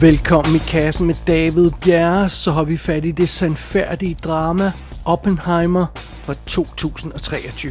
[0.00, 4.72] Velkommen i kassen med David Bjerre, så har vi fat i det sandfærdige drama
[5.04, 7.70] Oppenheimer fra 2023.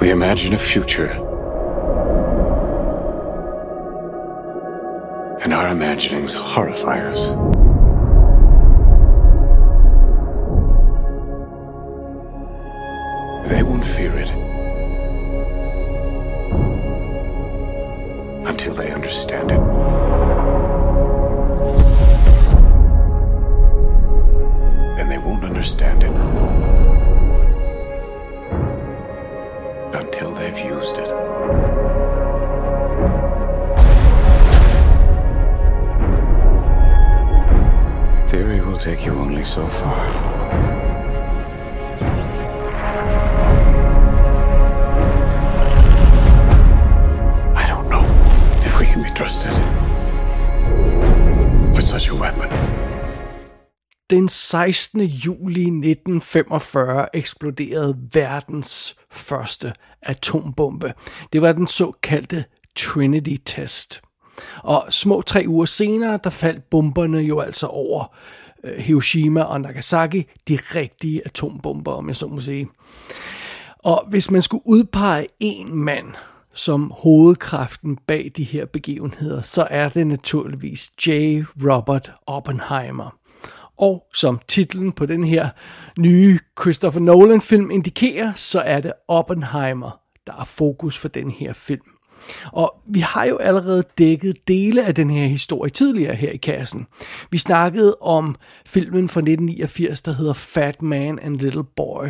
[0.00, 1.10] We imagine a future.
[5.42, 7.34] And our imaginings horrify us.
[13.48, 14.32] They won't fear it
[18.50, 19.79] until they understand it.
[25.10, 26.10] And they won't understand it
[29.92, 31.08] until they've used it.
[38.28, 39.98] Theory will take you only so far.
[47.56, 48.06] I don't know
[48.64, 49.52] if we can be trusted
[51.74, 52.69] with such a weapon.
[54.10, 55.00] Den 16.
[55.00, 60.94] juli 1945 eksploderede verdens første atombombe.
[61.32, 62.44] Det var den såkaldte
[62.76, 64.00] Trinity-test.
[64.62, 68.14] Og små tre uger senere, der faldt bomberne jo altså over
[68.64, 72.68] øh, Hiroshima og Nagasaki, de rigtige atombomber, om jeg så må sige.
[73.78, 76.06] Og hvis man skulle udpege en mand
[76.52, 81.10] som hovedkraften bag de her begivenheder, så er det naturligvis J.
[81.64, 83.19] Robert Oppenheimer.
[83.80, 85.48] Og som titlen på den her
[85.98, 91.52] nye Christopher Nolan film indikerer, så er det Oppenheimer, der er fokus for den her
[91.52, 91.82] film.
[92.52, 96.86] Og vi har jo allerede dækket dele af den her historie tidligere her i kassen.
[97.30, 98.36] Vi snakkede om
[98.66, 102.06] filmen fra 1989, der hedder Fat Man and Little Boy.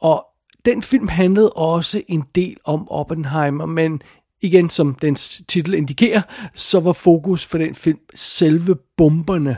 [0.00, 0.26] Og
[0.64, 4.02] den film handlede også en del om Oppenheimer, men
[4.42, 6.22] igen, som dens titel indikerer,
[6.54, 9.56] så var fokus for den film selve bomberne,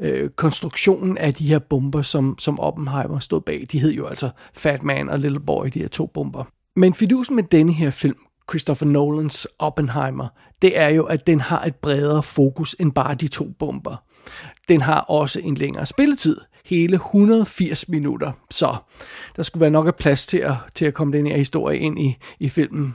[0.00, 3.66] øh, konstruktionen af de her bomber, som, som Oppenheimer stod bag.
[3.72, 6.44] De hed jo altså Fat Man og Little Boy, de her to bomber.
[6.76, 8.18] Men fidusen med denne her film,
[8.50, 10.28] Christopher Nolans Oppenheimer,
[10.62, 13.96] det er jo, at den har et bredere fokus end bare de to bomber.
[14.68, 18.76] Den har også en længere spilletid, hele 180 minutter, så
[19.36, 21.98] der skulle være nok af plads til at, til at komme den her historie ind
[21.98, 22.94] i, i filmen.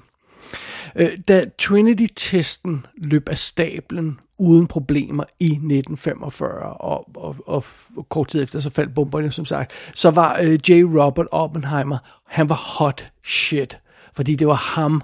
[0.96, 7.64] Øh, da Trinity-testen løb af stablen uden problemer i 1945, og, og, og
[8.10, 10.84] kort tid efter så faldt bomberne som sagt, så var øh, J.
[10.84, 13.80] Robert Oppenheimer, han var hot shit,
[14.14, 15.02] fordi det var ham,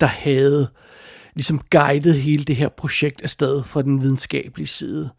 [0.00, 0.68] der havde
[1.34, 5.10] ligesom guidet hele det her projekt afsted fra den videnskabelige side.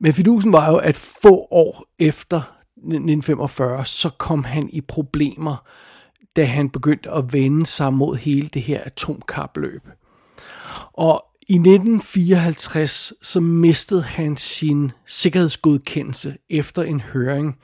[0.00, 2.36] Men fidusen var jo, at få år efter
[2.76, 5.56] 1945, så kom han i problemer,
[6.36, 9.88] da han begyndte at vende sig mod hele det her atomkapløb.
[10.92, 17.56] Og i 1954 så mistede han sin sikkerhedsgodkendelse efter en høring,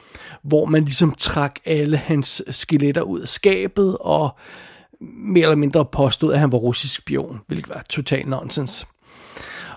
[0.42, 4.38] hvor man ligesom trak alle hans skeletter ud af skabet og
[5.00, 8.86] mere eller mindre påstod, at han var russisk spion, hvilket var total nonsens.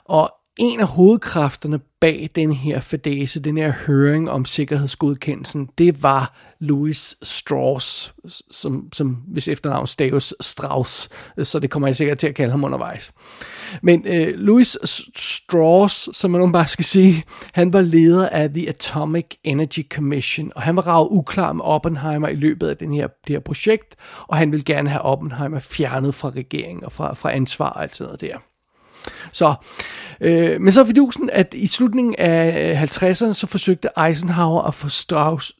[0.06, 6.51] Og en af hovedkræfterne bag den her fadese, den her høring om sikkerhedsgodkendelsen, det var
[6.62, 8.14] Louis Strauss,
[8.52, 11.10] som, som hvis efternavn staves Strauss,
[11.44, 13.14] så det kommer jeg sikkert til at kalde ham undervejs.
[13.82, 14.78] Men øh, Louis
[15.16, 17.24] Strauss, som man bare skal sige,
[17.54, 22.28] han var leder af The Atomic Energy Commission, og han var ravet uklar med Oppenheimer
[22.28, 23.96] i løbet af den her, det her projekt,
[24.28, 27.96] og han ville gerne have Oppenheimer fjernet fra regeringen og fra, fra ansvar og alt
[27.96, 28.38] sådan noget der.
[29.32, 29.56] Så,
[30.22, 34.74] øh, men så er fidusen, at i slutningen af øh, 50'erne, så forsøgte Eisenhower at
[34.74, 35.54] få Strauss,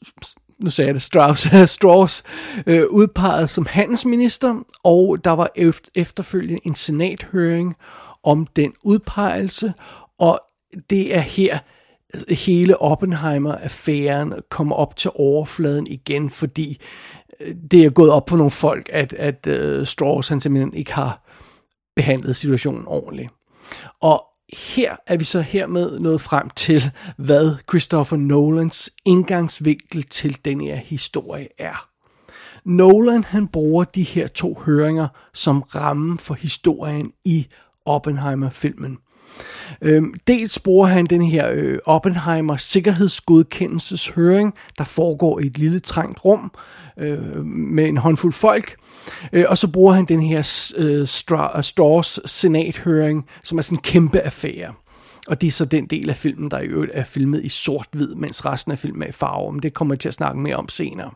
[0.62, 2.22] nu sagde jeg det, Strauss, Strauss
[2.66, 5.50] øh, udpeget som handelsminister, og der var
[5.94, 7.76] efterfølgende en senathøring
[8.22, 9.72] om den udpegelse,
[10.18, 10.40] og
[10.90, 11.58] det er her,
[12.28, 16.80] hele Oppenheimer-affæren kommer op til overfladen igen, fordi
[17.40, 20.92] øh, det er gået op for nogle folk, at, at uh, Strauss han simpelthen ikke
[20.92, 21.22] har
[21.96, 23.30] behandlet situationen ordentligt.
[24.00, 30.60] Og her er vi så hermed nået frem til, hvad Christopher Nolans indgangsvinkel til den
[30.60, 31.88] her historie er.
[32.64, 37.46] Nolan han bruger de her to høringer som ramme for historien i
[37.84, 38.98] Oppenheimer-filmen.
[39.82, 46.24] Øhm, dels bruger han den her øh, Oppenheimer sikkerhedsgodkendelseshøring, der foregår i et lille trængt
[46.24, 46.52] rum
[46.98, 48.76] øh, med en håndfuld folk.
[49.32, 51.06] Øh, og så bruger han den her øh,
[51.62, 54.72] Strauss øh, senathøring, som er sådan en kæmpe affære.
[55.28, 58.14] Og det er så den del af filmen, der i øvrigt er filmet i sort-hvid,
[58.14, 59.52] mens resten af filmen er i farve.
[59.52, 61.10] Men det kommer jeg til at snakke mere om senere.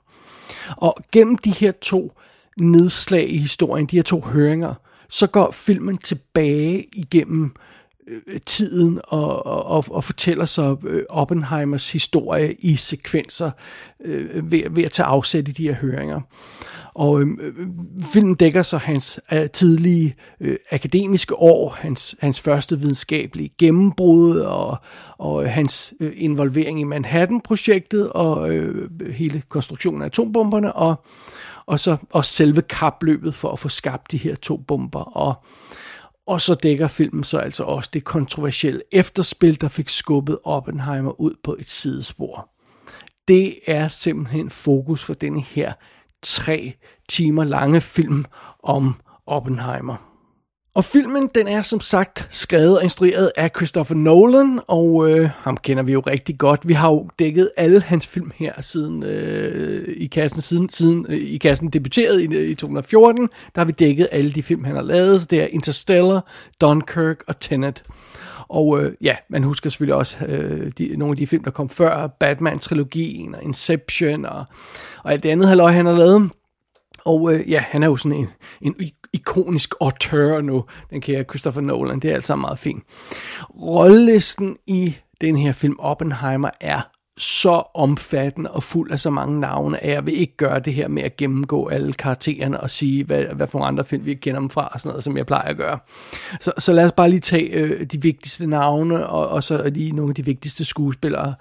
[0.77, 2.13] Og gennem de her to
[2.57, 4.75] nedslag i historien, de her to høringer,
[5.09, 7.76] så går filmen tilbage igennem øh,
[8.09, 13.51] Øh, tiden og, og, og fortæller så øh, Oppenheimers historie i sekvenser
[14.05, 16.21] øh, ved, ved at tage afsæt i de her høringer.
[16.95, 17.67] Og øh, øh,
[18.13, 24.79] filmen dækker så hans øh, tidlige øh, akademiske år, hans, hans første videnskabelige gennembrud og,
[25.19, 31.05] og hans øh, involvering i Manhattan-projektet og øh, hele konstruktionen af atombomberne og,
[31.67, 35.01] og så også selve kapløbet for at få skabt de her to bomber.
[35.01, 35.35] Og,
[36.27, 41.35] og så dækker filmen så altså også det kontroversielle efterspil, der fik skubbet Oppenheimer ud
[41.45, 42.51] på et sidespor.
[43.29, 45.73] Det er simpelthen fokus for denne her
[46.23, 46.75] tre
[47.09, 48.25] timer lange film
[48.63, 48.95] om
[49.27, 50.06] Oppenheimer.
[50.77, 55.57] Og filmen, den er som sagt skrevet og instrueret af Christopher Nolan, og øh, ham
[55.57, 56.69] kender vi jo rigtig godt.
[56.69, 61.17] Vi har jo dækket alle hans film her siden øh, i kassen, siden, siden øh,
[61.17, 63.29] i kassen debuterede i, øh, i 2014.
[63.55, 65.21] Der har vi dækket alle de film, han har lavet.
[65.21, 66.31] Så det er Interstellar,
[66.61, 67.83] Dunkirk og Tenet.
[68.49, 71.69] Og øh, ja, man husker selvfølgelig også øh, de, nogle af de film, der kom
[71.69, 74.45] før, Batman-trilogien og Inception og,
[75.05, 76.31] og alt det andet halløj, han har lavet.
[77.07, 78.29] Og øh, ja, han er jo sådan en,
[78.61, 78.75] en
[79.13, 82.01] ikonisk auteur nu, den kære Christopher Nolan.
[82.01, 82.85] Det er alt sammen meget fint.
[83.61, 86.81] Rollelisten i den her film Oppenheimer er
[87.19, 90.89] så omfattende og fuld af så mange navne, at jeg vil ikke gøre det her
[90.89, 94.51] med at gennemgå alle karaktererne og sige, hvad, hvad for andre film vi kender dem
[94.51, 95.79] fra, og sådan noget, som jeg plejer at gøre.
[96.41, 99.93] Så, så lad os bare lige tage øh, de vigtigste navne, og, og så lige
[99.93, 101.35] nogle af de vigtigste skuespillere,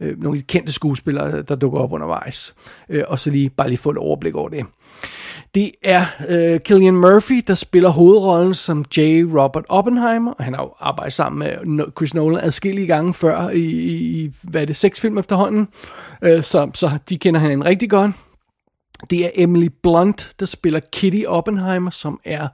[0.00, 2.54] øh, nogle af de kendte skuespillere, der dukker op undervejs,
[2.88, 4.66] øh, og så lige bare lige få et overblik over det.
[5.54, 9.00] Det er øh, Killian Murphy, der spiller hovedrollen som J.
[9.34, 14.30] Robert Oppenheimer, han har jo arbejdet sammen med Chris Nolan adskillige gange før i, i
[14.42, 15.68] hvad er det, seks film efterhånden,
[16.22, 18.10] øh, så, så de kender han en rigtig godt.
[19.10, 22.48] Det er Emily Blunt, der spiller Kitty Oppenheimer, som er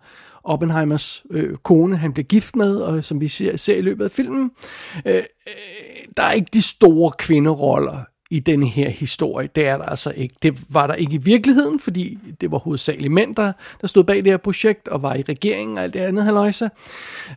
[0.45, 4.11] Oppenheimers øh, kone, han bliver gift med, og som vi ser, ser i løbet af
[4.11, 4.51] filmen.
[5.07, 5.23] Øh, øh,
[6.17, 8.01] der er ikke de store kvinderoller
[8.31, 9.49] i denne her historie.
[9.55, 10.35] Det er der altså ikke.
[10.43, 14.17] Det var der ikke i virkeligheden, fordi det var hovedsageligt mænd, der, der stod bag
[14.17, 16.71] det her projekt og var i regeringen og alt det andet haløjse.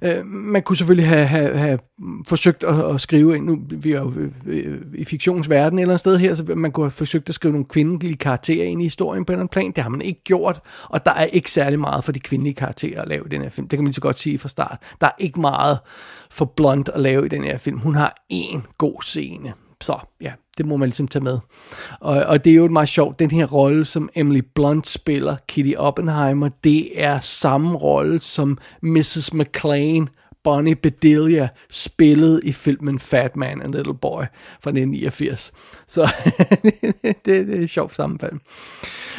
[0.01, 1.79] Øh, man kunne selvfølgelig have, have, have
[2.27, 4.13] forsøgt at, at skrive ind, nu vi er jo
[4.45, 7.51] øh, i fiktionsverden et eller andet sted her, så man kunne have forsøgt at skrive
[7.51, 9.71] nogle kvindelige karakterer ind i historien på en eller anden plan.
[9.71, 13.01] Det har man ikke gjort, og der er ikke særlig meget for de kvindelige karakterer
[13.01, 13.67] at lave i den her film.
[13.67, 14.77] Det kan man lige så godt sige fra start.
[15.01, 15.79] Der er ikke meget
[16.31, 17.77] for blond at lave i den her film.
[17.77, 19.53] Hun har én god scene.
[19.81, 21.39] Så ja, det må man ligesom tage med.
[21.99, 25.73] Og, og det er jo meget sjovt, den her rolle, som Emily Blunt spiller, Kitty
[25.77, 29.33] Oppenheimer, det er samme rolle, som Mrs.
[29.33, 30.09] McLean,
[30.43, 34.23] Bonnie Bedelia, spillede i filmen Fat Man and Little Boy
[34.61, 35.51] fra 1989.
[35.87, 36.01] Så
[37.03, 38.39] det, det er et sjovt sammenfald.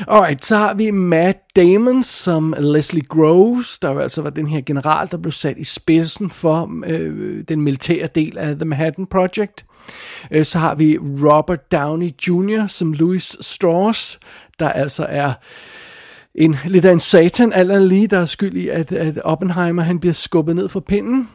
[0.09, 4.61] Alright, så har vi Matt Damon som Leslie Groves, der jo altså var den her
[4.61, 9.65] general, der blev sat i spidsen for øh, den militære del af The Manhattan Project.
[10.31, 12.67] Øh, så har vi Robert Downey Jr.
[12.67, 14.19] som Louis Strauss,
[14.59, 15.33] der altså er
[16.35, 20.01] en lidt af en satan, alt lige, der er skyld i, at, at Oppenheimer han
[20.01, 21.29] bliver skubbet ned fra pinden.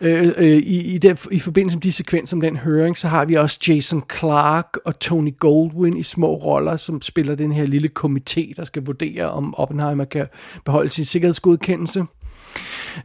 [0.00, 3.24] Øh, øh, i, i, den, I forbindelse med de sekvenser om den høring, så har
[3.24, 7.90] vi også Jason Clark og Tony Goldwyn i små roller, som spiller den her lille
[7.98, 10.26] komité, der skal vurdere, om Oppenheimer kan
[10.64, 12.04] beholde sin sikkerhedsgodkendelse.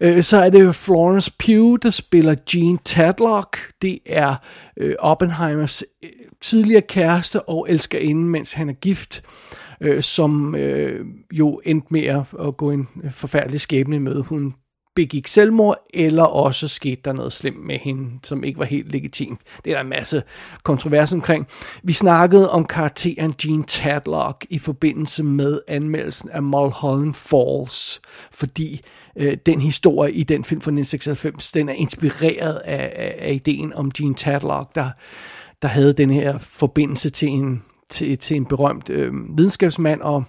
[0.02, 3.58] Øh, så er det Florence Pugh, der spiller Jean Tadlock.
[3.82, 4.36] Det er
[4.78, 6.10] øh, Oppenheimers øh,
[6.42, 9.24] tidligere kæreste og elskerinde, mens han er gift,
[9.82, 14.22] øh, som øh, jo endte med at, gå en forfærdelig skæbne med.
[14.22, 14.54] Hun
[14.96, 19.40] begik selvmord, eller også skete der noget slemt med hende, som ikke var helt legitimt.
[19.66, 20.24] Det er der en masse
[20.64, 21.48] kontrovers omkring.
[21.84, 28.82] Vi snakkede om karakteren Jean Tadlock i forbindelse med anmeldelsen af Mulholland Falls, fordi
[29.16, 33.74] øh, den historie i den film fra 1996, den er inspireret af, af, af ideen
[33.74, 34.90] om Jean Tadlock, der,
[35.62, 40.24] der havde den her forbindelse til en, til, til en berømt øh, videnskabsmand, og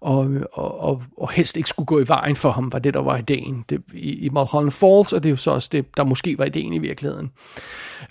[0.00, 3.00] og, og, og, og helst ikke skulle gå i vejen for ham, var det, der
[3.00, 6.04] var ideen det, i, i Mulholland Falls, og det er jo så også det, der
[6.04, 7.30] måske var ideen i virkeligheden.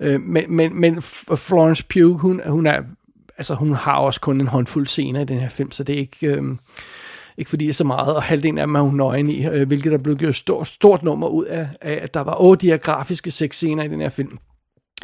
[0.01, 1.01] Øh, men, men, men
[1.35, 2.81] Florence Pugh, hun, hun, er,
[3.37, 5.99] altså, hun har også kun en håndfuld scener i den her film, så det er
[5.99, 6.27] ikke...
[6.27, 6.43] Øh,
[7.37, 9.67] ikke fordi det er så meget, og halvdelen af dem er hun nøgen i, øh,
[9.67, 12.71] hvilket der blev gjort stort, stort nummer ud af, af, at der var otte de
[12.71, 14.37] her grafiske sexscener i den her film.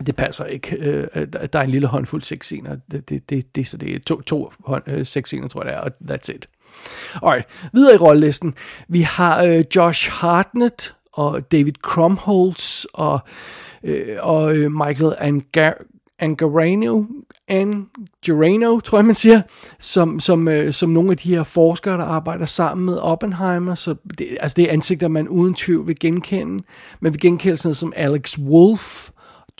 [0.05, 0.77] Det passer ikke.
[0.79, 2.77] Øh, øh der er en lille håndfuld sexscener.
[2.91, 5.77] Det, det, det, det, så det er to, to hånd, øh, sexscener, tror jeg det
[5.77, 6.47] er, og that's it.
[7.23, 8.53] Alright, videre i rollelisten.
[8.87, 13.19] Vi har øh, Josh Hartnett og David Crumholtz og,
[13.83, 15.73] øh, og øh, Michael Angar
[16.23, 17.03] Angarano,
[17.47, 19.41] Angarano, tror jeg man siger,
[19.79, 23.75] som, som, øh, som nogle af de her forskere, der arbejder sammen med Oppenheimer.
[23.75, 26.63] Så det, altså det er ansigter, man uden tvivl vil genkende.
[26.99, 29.09] Man vil genkende sådan noget som Alex Wolf,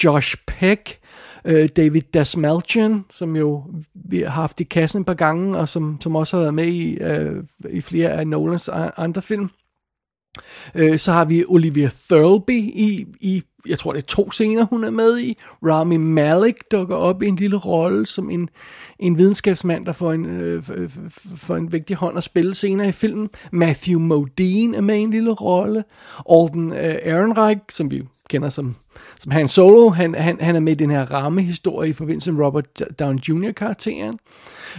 [0.04, 1.00] Josh Peck,
[1.46, 5.98] øh, David Dasmalchian, som jo vi har haft i kassen et par gange, og som,
[6.02, 9.50] som også har været med i, øh, i flere af Nolans andre film.
[10.76, 14.84] Øh, så har vi Olivia Thirlby i, i, jeg tror det er to scener, hun
[14.84, 15.38] er med i.
[15.66, 18.50] Rami Malek dukker op i en lille rolle som en,
[19.00, 20.64] en videnskabsmand, der får en, øh,
[21.36, 23.30] får en vigtig hånd at spille senere i filmen.
[23.52, 25.84] Matthew Modine er med i en lille rolle.
[26.30, 28.76] Alden øh, Ehrenreich, som vi kender som,
[29.20, 32.46] som Han Solo, han, han, han er med i den her rammehistorie i forbindelse med
[32.46, 34.20] Robert Downey Jr.-karakteren.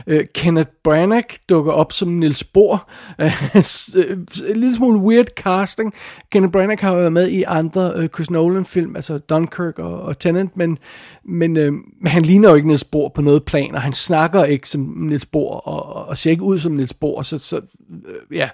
[0.06, 2.90] Øh, Kenneth Branagh dukker op som Niels Bohr.
[3.20, 3.56] Øh,
[3.96, 4.18] øh,
[4.50, 5.94] en lille smule weird casting.
[6.30, 10.56] Kenneth Branagh har været med i andre øh, Chris Nolan-film, altså Dunkirk og, og Tenet,
[10.56, 10.78] men,
[11.24, 11.72] men øh,
[12.06, 15.26] han ligner jo ikke Niels Bohr på noget plan, og han snakker ikke som Niels
[15.26, 17.60] Bohr, og, og ser ikke ud som Niels Bohr, så, så
[18.06, 18.48] øh, ja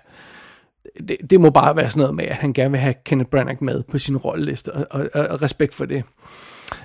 [1.08, 3.62] det, det må bare være sådan noget med, at han gerne vil have Kenneth Branagh
[3.64, 6.04] med på sin rolleliste, og, og, og respekt for det.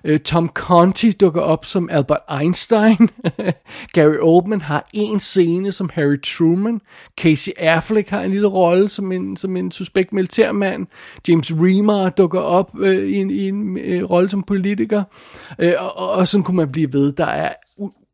[0.03, 3.09] Øh, Tom Conti dukker op som Albert Einstein.
[3.93, 6.81] Gary Oldman har en scene som Harry Truman.
[7.17, 10.87] Casey Affleck har en lille rolle som en, som en suspekt militærmand.
[11.27, 15.03] James Remar dukker op øh, i en, i en øh, rolle som politiker.
[15.63, 17.13] Uh, og, og sådan kunne man blive ved.
[17.13, 17.53] Der er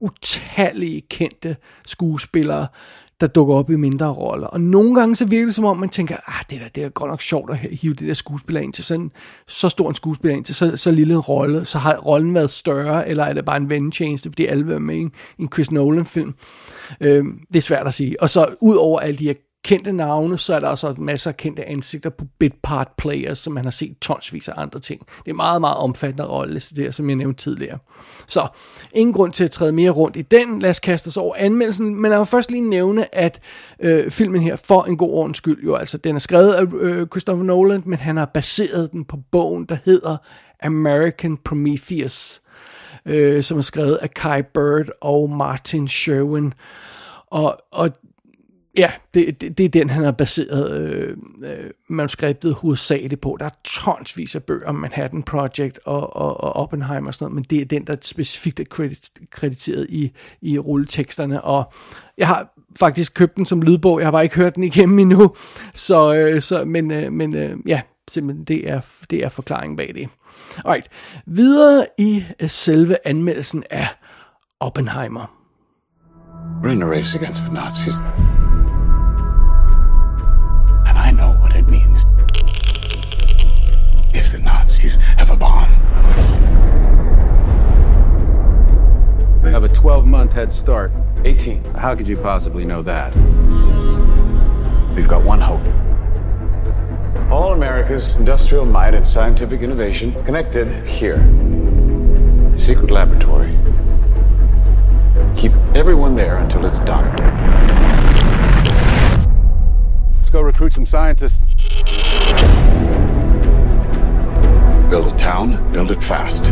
[0.01, 2.67] utallige kendte skuespillere,
[3.21, 4.47] der dukker op i mindre roller.
[4.47, 6.89] Og nogle gange så virker det som om, man tænker, ah, det, der, det er
[6.89, 9.11] godt nok sjovt at hive det der skuespiller ind til sådan,
[9.47, 11.65] så stor en skuespiller ind til så, så lille rolle.
[11.65, 14.97] Så har rollen været større, eller er det bare en vendetjeneste, fordi alle vil med
[14.97, 15.09] i
[15.39, 16.33] en Chris Nolan-film.
[17.01, 18.21] Øh, det er svært at sige.
[18.21, 21.37] Og så ud over alle de her kendte navne, så er der også masser af
[21.37, 25.01] kendte ansigter på bit part players, som man har set tonsvis af andre ting.
[25.25, 27.77] Det er meget, meget omfattende rolle, det som jeg nævnte tidligere.
[28.27, 28.47] Så
[28.93, 30.59] ingen grund til at træde mere rundt i den.
[30.59, 33.39] Lad os kaste os over anmeldelsen, men lad mig først lige nævne, at
[33.79, 37.07] øh, filmen her, for en god ordens skyld, jo altså, den er skrevet af øh,
[37.07, 40.17] Christopher Nolan, men han har baseret den på bogen, der hedder
[40.63, 42.41] American Prometheus,
[43.05, 46.53] øh, som er skrevet af Kai Bird og Martin Sherwin.
[47.31, 47.89] Og, og
[48.77, 53.37] Ja, det, det, det er den, han har baseret øh, øh, manuskriptet hovedsageligt på.
[53.39, 57.35] Der er tonsvis af bøger om Manhattan Project og, og, og Oppenheimer og sådan noget,
[57.35, 60.11] men det er den, der specifikt er kredit, krediteret i,
[60.41, 61.41] i rulleteksterne.
[61.41, 61.73] Og
[62.17, 65.35] jeg har faktisk købt den som lydbog, jeg har bare ikke hørt den igennem endnu.
[65.73, 69.91] Så, øh, så, men øh, men øh, ja, simpelthen det er, det er forklaringen bag
[69.95, 70.09] det.
[70.65, 70.87] Alright,
[71.25, 73.87] videre i øh, selve anmeldelsen af
[74.59, 75.37] Oppenheimer.
[76.63, 77.93] We're in a race against the Nazis.
[89.51, 90.93] Have a 12 month head start.
[91.25, 91.61] 18.
[91.75, 93.13] How could you possibly know that?
[94.95, 95.61] We've got one hope.
[97.29, 101.15] All America's industrial might and scientific innovation connected here.
[102.55, 103.57] A secret laboratory.
[105.35, 107.13] Keep everyone there until it's done
[110.15, 111.47] Let's go recruit some scientists.
[114.89, 116.45] Build a town, build it fast.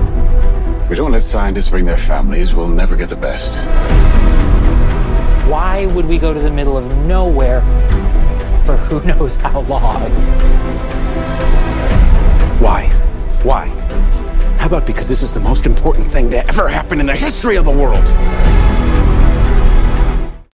[0.89, 3.61] If we don't let scientists bring their families, we'll never get the best.
[5.47, 7.61] Why would we go to the middle of nowhere
[8.65, 10.09] for who knows how long?
[12.59, 12.87] Why?
[13.43, 13.67] Why?
[14.57, 17.55] How about because this is the most important thing to ever happen in the history
[17.55, 18.07] of the world?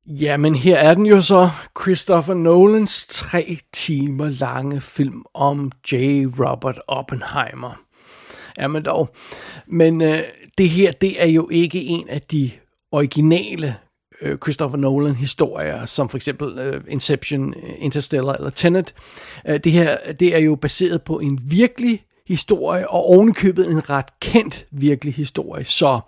[0.06, 1.50] Ja, men her er den jo så
[1.84, 6.26] Christopher Nolans tre timer lange film om J.
[6.40, 7.89] Robert Oppenheimer.
[8.60, 9.10] Er man dog.
[9.68, 10.20] Men øh,
[10.58, 12.52] det her, det er jo ikke en af de
[12.92, 13.76] originale
[14.22, 18.94] øh, Christopher Nolan historier, som for eksempel øh, Inception, øh, Interstellar eller Tenet.
[19.48, 24.20] Øh, det her, det er jo baseret på en virkelig historie, og ovenikøbet en ret
[24.20, 25.66] kendt virkelig historie.
[25.66, 26.00] Så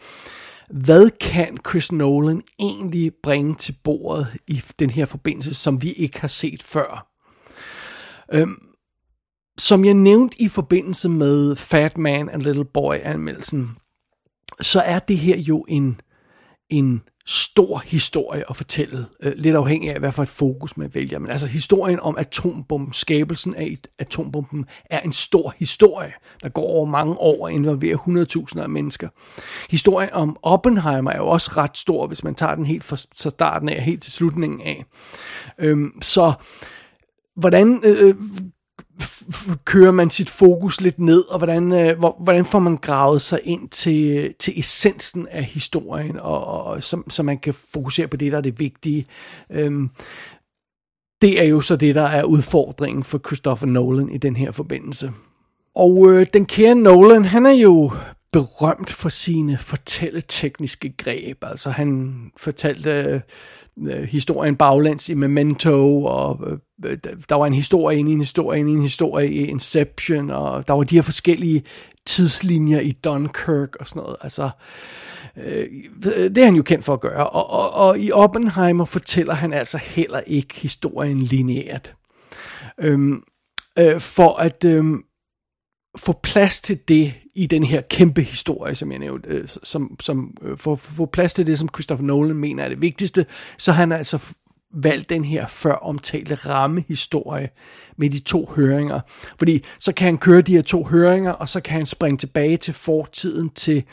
[0.70, 6.22] hvad kan Chris Nolan egentlig bringe til bordet i den her forbindelse, som vi ikke
[6.22, 7.08] har set før?
[8.34, 8.71] Øhm,
[9.58, 13.70] som jeg nævnte i forbindelse med Fat Man and Little Boy anmeldelsen,
[14.62, 16.02] så er det her jo en,
[16.70, 21.20] en stor historie at fortælle, øh, lidt afhængig af, hvad for et fokus man vælger.
[21.20, 26.86] Men altså historien om atombomben, skabelsen af atombomben, er en stor historie, der går over
[26.86, 27.98] mange år og involverer
[28.56, 29.10] 100.000 af mennesker.
[29.70, 33.70] Historien om Oppenheimer er jo også ret stor, hvis man tager den helt fra starten
[33.70, 34.86] af, helt til slutningen af.
[35.58, 36.34] Øhm, så
[37.36, 37.82] hvordan...
[37.86, 38.16] Øh, øh
[39.66, 43.40] kører man sit fokus lidt ned, og hvordan, øh, hvor, hvordan får man gravet sig
[43.44, 48.32] ind til, til essensen af historien, og, og så, så man kan fokusere på det,
[48.32, 49.06] der er det vigtige.
[49.50, 49.90] Øhm,
[51.22, 55.12] det er jo så det, der er udfordringen for Christopher Nolan i den her forbindelse.
[55.76, 57.92] Og øh, den kære Nolan, han er jo
[58.32, 61.44] berømt for sine fortælletekniske greb.
[61.44, 63.22] Altså han fortalte øh,
[63.90, 66.40] Øh, historien baglæns i Memento, og
[66.86, 66.98] øh,
[67.30, 70.68] der var en historie ind i en historie ind i en historie i Inception, og
[70.68, 71.64] der var de her forskellige
[72.06, 74.16] tidslinjer i Dunkirk og sådan noget.
[74.22, 74.50] Altså,
[75.38, 75.68] øh,
[76.04, 77.30] det er han jo kendt for at gøre.
[77.30, 81.96] Og, og, og i Oppenheimer fortæller han altså heller ikke historien lineært.
[82.80, 83.24] Øhm,
[83.80, 84.86] øh, for at øh,
[85.98, 90.38] få plads til det i den her kæmpe historie, som jeg nævnte, øh, som, som
[90.42, 93.26] øh, for at få plads til det, som Christopher Nolan mener er det vigtigste,
[93.58, 94.36] så han har altså
[94.74, 97.50] valgt den her før omtalte rammehistorie
[97.98, 99.00] med de to høringer.
[99.38, 102.58] Fordi så kan han køre de her to høringer, og så kan han springe tilbage
[102.58, 103.84] til fortiden, til,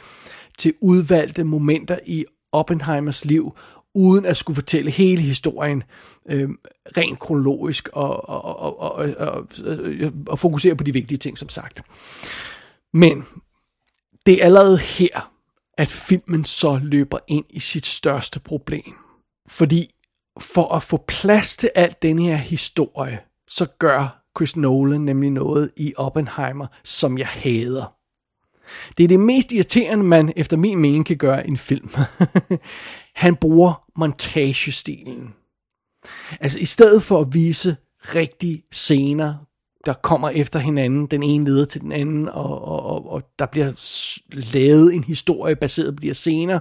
[0.59, 3.57] til udvalgte momenter i Oppenheimers liv,
[3.95, 5.83] uden at skulle fortælle hele historien
[6.31, 6.49] øh,
[6.97, 11.49] rent kronologisk og, og, og, og, og, og, og fokusere på de vigtige ting, som
[11.49, 11.83] sagt.
[12.93, 13.25] Men
[14.27, 15.33] det er allerede her,
[15.79, 18.95] at filmen så løber ind i sit største problem.
[19.49, 19.91] Fordi
[20.41, 25.71] for at få plads til alt den her historie, så gør Chris Nolan nemlig noget
[25.77, 27.95] i Oppenheimer, som jeg hader.
[28.99, 31.91] Det er det mest irriterende, man efter min mening kan gøre i en film.
[33.15, 35.35] Han bruger montagestilen.
[36.41, 37.77] Altså i stedet for at vise
[38.15, 39.35] rigtige scener,
[39.89, 43.47] der kommer efter hinanden, den ene leder til den anden, og, og, og, og der
[43.47, 43.73] bliver
[44.33, 46.61] lavet en historie baseret på de her scener,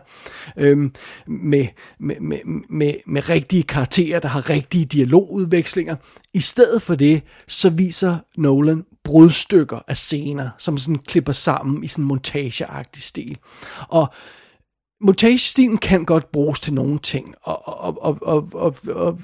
[0.57, 0.93] øhm,
[1.27, 1.67] med,
[1.99, 5.95] med, med, med, med rigtige karakterer, der har rigtige dialogudvekslinger.
[6.33, 11.87] I stedet for det, så viser Nolan brudstykker af scener, som sådan klipper sammen i
[11.87, 13.37] sådan en montageagtig stil.
[13.87, 14.13] Og
[15.01, 19.19] montagestilen kan godt bruges til nogle ting, og, og, og, og, og, og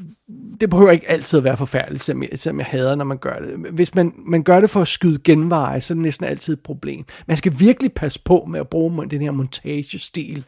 [0.62, 3.40] det behøver ikke altid at være forfærdeligt, som jeg, som jeg hader, når man gør
[3.40, 3.72] det.
[3.72, 6.59] Hvis man, man gør det for at skyde genveje, så er det næsten altid et
[6.59, 7.05] problem.
[7.27, 10.44] Man skal virkelig passe på med at bruge den her montagestil,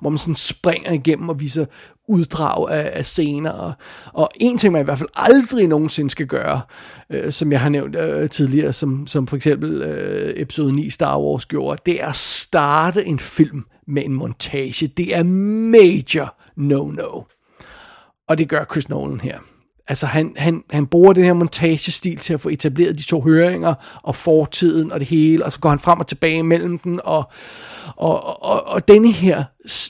[0.00, 1.66] hvor man sådan springer igennem og viser
[2.08, 3.50] uddrag af, af scener.
[3.50, 3.72] Og,
[4.12, 6.60] og en ting, man i hvert fald aldrig nogensinde skal gøre,
[7.10, 11.20] øh, som jeg har nævnt øh, tidligere, som, som for eksempel øh, episode 9 Star
[11.20, 14.86] Wars gjorde, det er at starte en film med en montage.
[14.86, 17.22] Det er major no-no.
[18.28, 19.38] Og det gør Chris Nolan her.
[19.88, 23.74] Altså han, han, han bruger den her montagestil til at få etableret de to høringer
[24.02, 27.30] og fortiden og det hele, og så går han frem og tilbage mellem den, og,
[27.96, 29.44] og, og, og denne her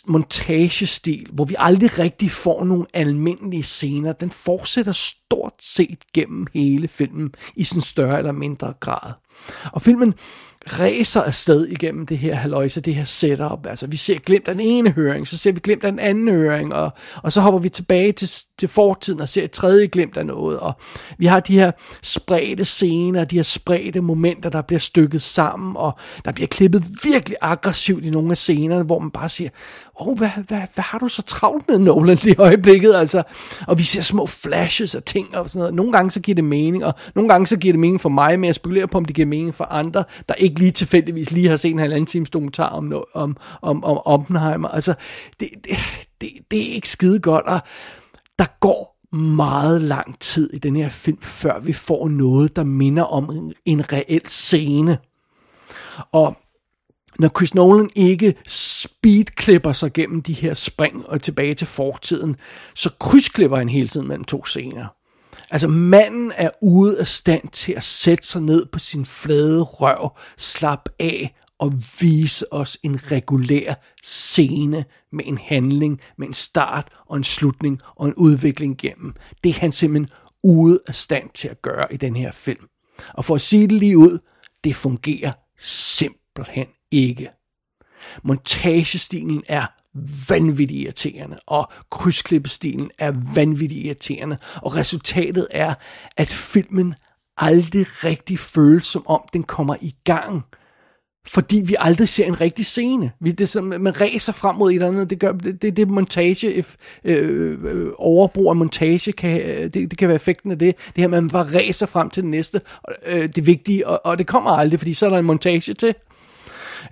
[0.07, 6.89] montagestil, hvor vi aldrig rigtig får nogle almindelige scener, den fortsætter stort set gennem hele
[6.89, 9.13] filmen i sådan større eller mindre grad.
[9.73, 10.15] Og filmen
[10.67, 13.67] ræser afsted igennem det her haløjse, det her setup.
[13.67, 16.29] Altså, vi ser glemt af den ene høring, så ser vi glemt af den anden
[16.29, 16.91] høring, og,
[17.23, 20.59] og så hopper vi tilbage til, til fortiden og ser et tredje glemt af noget.
[20.59, 20.73] Og
[21.19, 21.71] vi har de her
[22.03, 27.37] spredte scener, de her spredte momenter, der bliver stykket sammen, og der bliver klippet virkelig
[27.41, 29.51] aggressivt i nogle af scenerne, hvor man bare siger,
[29.99, 33.23] oh, hvad, hvad, hvad har du så travlt med Nolan lige i øjeblikket, altså?
[33.67, 35.75] Og vi ser små flashes af ting og sådan noget.
[35.75, 38.41] Nogle gange så giver det mening, og nogle gange så giver det mening for mig,
[38.41, 41.49] men jeg spekulerer på, om det giver mening for andre, der ikke lige tilfældigvis lige
[41.49, 44.69] har set en halvanden times dokumentar om, om, om, om Oppenheimer.
[44.69, 44.95] Altså,
[45.41, 45.77] det, det,
[46.21, 47.61] det, det er ikke skide godt, og
[48.39, 53.03] der går meget lang tid i den her film, før vi får noget, der minder
[53.03, 54.99] om en, en reel scene.
[56.13, 56.37] Og
[57.19, 62.37] når Chris Nolan ikke speedklipper sig gennem de her spring og tilbage til fortiden,
[62.75, 64.87] så krydsklipper han hele tiden mellem to scener.
[65.51, 70.17] Altså manden er ude af stand til at sætte sig ned på sin flade røv,
[70.37, 77.17] slap af og vise os en regulær scene med en handling, med en start og
[77.17, 79.15] en slutning og en udvikling gennem.
[79.45, 80.11] Det er han simpelthen
[80.43, 82.69] ude af stand til at gøre i den her film.
[83.15, 84.19] Og for at sige det lige ud,
[84.65, 87.29] det fungerer simpelthen ikke.
[88.23, 89.67] Montagestilen er
[90.29, 95.75] vanvittigt irriterende, og krydsklippestilen er vanvittigt irriterende, og resultatet er,
[96.17, 96.95] at filmen
[97.37, 100.43] aldrig rigtig føles som om den kommer i gang,
[101.29, 103.13] fordi vi aldrig ser en rigtig scene.
[103.21, 105.89] Vi, det som, man ræser frem mod et eller andet, det gør det, det, det
[105.89, 110.59] montage, if, øh, øh, overbrug af montage, kan, øh, det, det kan være effekten af
[110.59, 112.61] det, det her, man bare ræser frem til det næste,
[113.07, 115.95] øh, det vigtige, og, og det kommer aldrig, fordi så er der en montage til.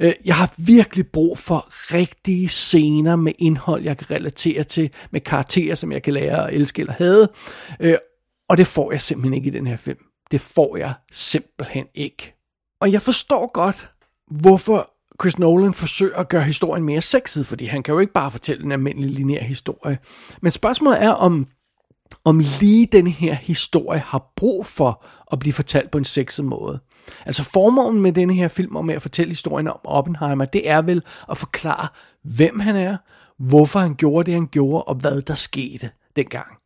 [0.00, 5.20] Øh, jeg har virkelig brug for rigtige scener med indhold, jeg kan relatere til, med
[5.20, 7.28] karakterer, som jeg kan lære at elske eller hade.
[7.80, 7.94] Øh,
[8.48, 9.98] og det får jeg simpelthen ikke i den her film.
[10.30, 12.35] det får jeg simpelthen ikke.
[12.80, 13.90] Og jeg forstår godt,
[14.30, 14.90] hvorfor
[15.22, 18.64] Chris Nolan forsøger at gøre historien mere sexet, fordi han kan jo ikke bare fortælle
[18.64, 19.98] en almindelig lineær historie.
[20.42, 21.46] Men spørgsmålet er, om,
[22.24, 26.80] om lige den her historie har brug for at blive fortalt på en sexet måde.
[27.26, 30.82] Altså formålet med denne her film og med at fortælle historien om Oppenheimer, det er
[30.82, 31.88] vel at forklare,
[32.22, 32.96] hvem han er,
[33.38, 36.58] hvorfor han gjorde det, han gjorde, og hvad der skete dengang.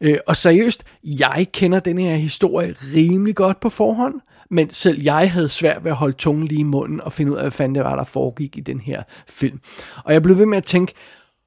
[0.00, 4.14] Øh, og seriøst, jeg kender den her historie rimelig godt på forhånd,
[4.50, 7.36] men selv jeg havde svært ved at holde tungen lige i munden og finde ud
[7.36, 9.60] af, hvad fanden det var, der foregik i den her film.
[10.04, 10.92] Og jeg blev ved med at tænke,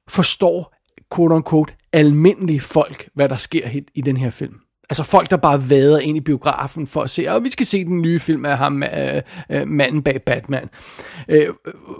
[0.08, 0.74] forstår
[1.14, 4.54] quote unquote almindelige folk, hvad der sker i den her film?
[4.90, 7.84] Altså folk, der bare vader ind i biografen for at se, og vi skal se
[7.84, 10.68] den nye film af ham, øh, øh, manden bag Batman.
[11.28, 11.48] Øh,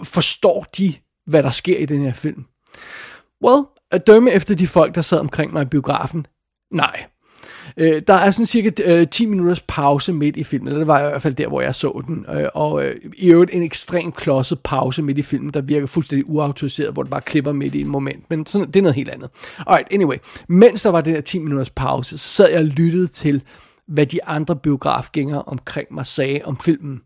[0.03, 0.93] forstår de,
[1.25, 2.45] hvad der sker i den her film?
[3.45, 6.27] Well, at dømme efter de folk, der sad omkring mig i biografen,
[6.71, 7.05] nej.
[7.77, 10.99] Øh, der er sådan cirka øh, 10 minutters pause midt i filmen, eller det var
[10.99, 14.11] i hvert fald der, hvor jeg så den, øh, og øh, i øvrigt en ekstrem
[14.11, 17.81] klodset pause midt i filmen, der virker fuldstændig uautoriseret, hvor det bare klipper midt i
[17.81, 19.29] en moment, men sådan, det er noget helt andet.
[19.67, 23.07] Alright, anyway, mens der var den her 10 minutters pause, så sad jeg og lyttede
[23.07, 23.41] til,
[23.87, 27.01] hvad de andre biografgængere omkring mig sagde om filmen.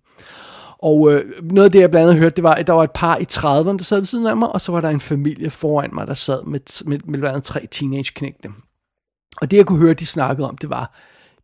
[0.80, 2.92] Og øh, noget af det, jeg blandt andet hørte, det var, at der var et
[2.92, 5.50] par i 30'erne, der sad ved siden af mig, og så var der en familie
[5.50, 8.50] foran mig, der sad med, med, med blandt andet tre teenage-knægte.
[9.42, 10.94] Og det jeg kunne høre, de snakkede om, det var,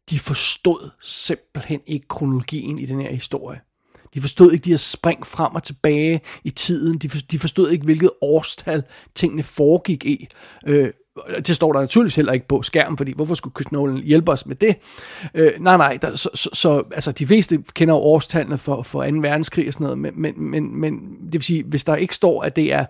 [0.10, 3.60] de forstod simpelthen ikke kronologien i den her historie.
[4.14, 6.98] De forstod ikke de her spring frem og tilbage i tiden.
[6.98, 8.84] De, forstod, de forstod ikke, hvilket årstal
[9.16, 10.28] tingene foregik i.
[10.68, 10.90] Øh,
[11.48, 14.46] det står der naturligvis heller ikke på skærmen, fordi hvorfor skulle Chris Nolan hjælpe os
[14.46, 14.76] med det?
[15.34, 19.10] Øh, nej, nej, der, så, så, så altså, de fleste kender jo årstallene for, for
[19.10, 19.18] 2.
[19.18, 22.44] verdenskrig og sådan noget, men, men, men, men det vil sige, hvis der ikke står,
[22.44, 22.86] at det er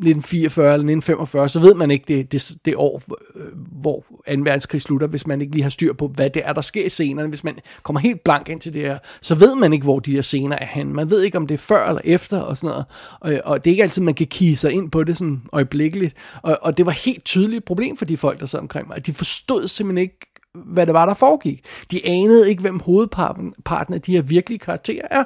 [0.00, 3.02] 1944 eller 1945, så ved man ikke det, det, det år,
[3.36, 3.46] øh,
[3.82, 4.14] hvor 2.
[4.26, 6.88] verdenskrig slutter, hvis man ikke lige har styr på, hvad det er, der sker i
[6.88, 7.28] scenerne.
[7.28, 10.12] Hvis man kommer helt blank ind til det her, så ved man ikke, hvor de
[10.12, 10.92] her scener er hen.
[10.92, 12.84] Man ved ikke, om det er før eller efter og sådan noget.
[13.20, 15.42] Og, øh, og det er ikke altid, man kan kigge sig ind på det sådan
[15.52, 16.16] øjeblikkeligt.
[16.42, 19.06] Og, og det var helt tydeligt problem for de folk, der sad omkring mig.
[19.06, 20.18] De forstod simpelthen ikke,
[20.54, 21.64] hvad det var, der foregik.
[21.90, 25.24] De anede ikke, hvem hovedparten af de her virkelige karakterer er.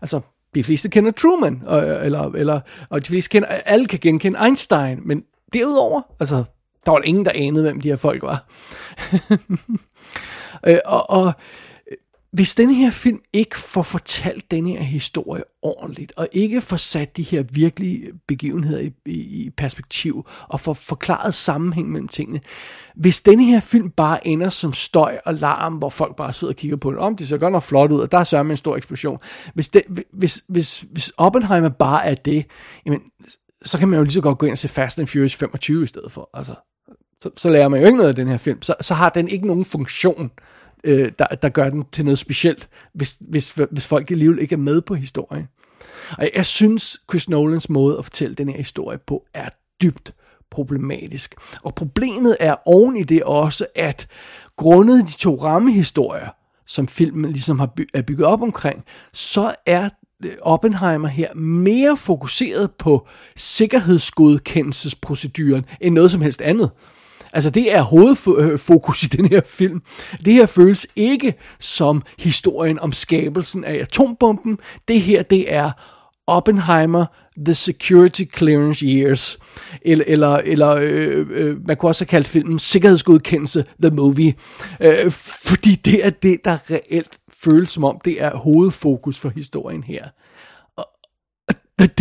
[0.00, 0.20] Altså,
[0.54, 5.00] de fleste kender Truman, og, eller, eller, og de fleste kender, alle kan genkende Einstein,
[5.04, 6.44] men derudover, altså,
[6.86, 8.44] der var ingen, der anede, hvem de her folk var.
[10.66, 11.32] Øh, og, og
[12.32, 17.16] hvis den her film ikke får fortalt den her historie ordentligt, og ikke får sat
[17.16, 22.40] de her virkelige begivenheder i, i, i perspektiv, og får forklaret sammenhæng mellem tingene,
[22.96, 26.56] hvis den her film bare ender som støj og larm, hvor folk bare sidder og
[26.56, 28.56] kigger på den, om det ser godt nok flot ud, og der er sørme en
[28.56, 29.18] stor eksplosion.
[29.54, 32.46] Hvis, det, hvis, hvis, hvis Oppenheimer bare er det,
[32.86, 33.00] jamen,
[33.62, 35.82] så kan man jo lige så godt gå ind og se Fast and Furious 25
[35.82, 36.30] i stedet for.
[36.34, 36.54] Altså,
[37.22, 38.62] så, så lærer man jo ikke noget af den her film.
[38.62, 40.30] Så, så har den ikke nogen funktion øh,
[40.84, 44.58] Øh, der, der gør den til noget specielt, hvis, hvis, hvis folk alligevel ikke er
[44.58, 45.48] med på historien.
[46.18, 49.48] Og jeg synes, Chris Nolans måde at fortælle den her historie på er
[49.82, 50.12] dybt
[50.50, 51.34] problematisk.
[51.62, 54.06] Og problemet er oven i det også, at
[54.56, 56.28] grundet de to rammehistorier,
[56.66, 59.88] som filmen ligesom har by- er bygget op omkring, så er
[60.24, 66.70] øh, Oppenheimer her mere fokuseret på sikkerhedsgodkendelsesproceduren end noget som helst andet.
[67.32, 69.82] Altså det er hovedfokus i den her film.
[70.24, 74.58] Det her føles ikke som historien om skabelsen af atombomben.
[74.88, 75.70] Det her, det er
[76.26, 77.06] Oppenheimer,
[77.44, 79.38] The Security Clearance Years,
[79.82, 84.34] eller, eller, eller øh, øh, man kunne også have kaldt filmen Sikkerhedsgodkendelse, The Movie,
[84.80, 89.82] øh, fordi det er det, der reelt føles som om, det er hovedfokus for historien
[89.82, 90.08] her.
[90.76, 90.86] Og,
[91.48, 91.98] og det,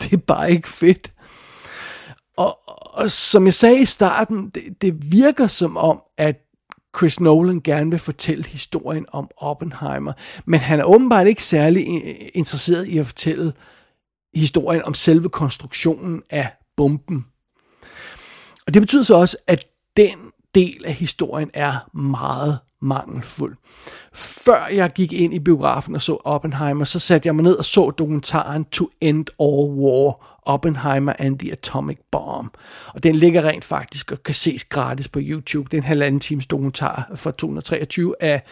[0.00, 1.12] det er bare ikke fedt.
[2.36, 2.58] Og,
[2.92, 6.36] og som jeg sagde i starten, det, det virker som om, at
[6.96, 10.12] Chris Nolan gerne vil fortælle historien om Oppenheimer,
[10.44, 13.52] men han er åbenbart ikke særlig øh, interesseret i at fortælle
[14.34, 17.26] historien om selve konstruktionen af bomben.
[18.66, 19.64] Og det betyder så også, at
[19.96, 20.18] den
[20.54, 23.56] del af historien er meget mangelfuld.
[24.12, 27.64] Før jeg gik ind i biografen og så Oppenheimer, så satte jeg mig ned og
[27.64, 32.56] så dokumentaren To End All War, Oppenheimer and the Atomic Bomb.
[32.94, 35.68] Og den ligger rent faktisk og kan ses gratis på YouTube.
[35.70, 38.42] Det er en halvanden times dokumentar fra 223 af,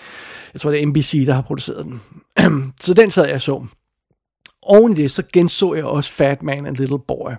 [0.52, 2.00] jeg tror det er NBC, der har produceret den.
[2.80, 3.66] så den sad jeg og så.
[4.62, 7.32] Oven i det, så genså jeg også Fat Man and Little Boy.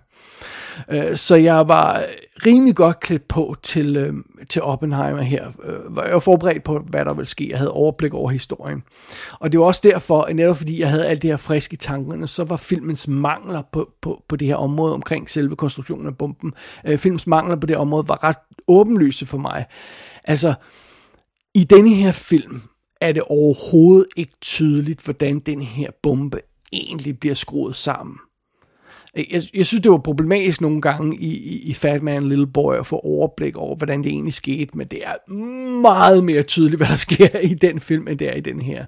[0.89, 2.03] Øh, så jeg var
[2.45, 4.13] rimelig godt klædt på til, øh,
[4.49, 5.47] til Oppenheimer her.
[5.63, 7.49] Øh, jeg var forberedt på, hvad der ville ske.
[7.49, 8.83] Jeg havde overblik over historien.
[9.39, 12.27] Og det var også derfor, netop fordi jeg havde alt det her friske i tankerne,
[12.27, 16.53] så var filmens mangler på, på, på det her område omkring selve konstruktionen af bomben,
[16.85, 18.37] øh, filmens mangler på det område var ret
[18.67, 19.65] åbenlyse for mig.
[20.23, 20.53] Altså,
[21.53, 22.61] i denne her film,
[23.01, 26.39] er det overhovedet ikke tydeligt, hvordan den her bombe
[26.73, 28.17] egentlig bliver skruet sammen.
[29.15, 32.75] Jeg, jeg synes, det var problematisk nogle gange i, i, i Fat Man Little Boy
[32.75, 35.31] at få overblik over, hvordan det egentlig skete, men det er
[35.81, 38.85] meget mere tydeligt, hvad der sker i den film, end det er i den her.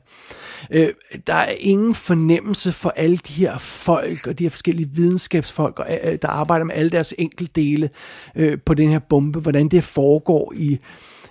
[0.72, 0.88] Øh,
[1.28, 6.00] der er ingen fornemmelse for alle de her folk, og de her forskellige videnskabsfolk, og,
[6.04, 7.90] øh, der arbejder med alle deres enkeltdele
[8.36, 10.80] øh, på den her bombe, hvordan det foregår i,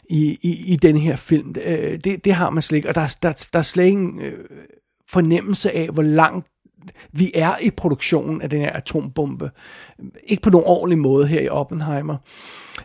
[0.09, 1.55] i, i, i den her film.
[1.65, 4.45] Øh, det, det har man slet ikke, og der, der, der er slet ingen øh,
[5.11, 6.47] fornemmelse af, hvor langt
[7.13, 9.51] vi er i produktionen af den her atombombe.
[10.27, 12.17] Ikke på nogen ordentlig måde her i Oppenheimer.